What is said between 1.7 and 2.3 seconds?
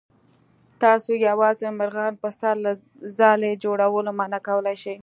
مرغان په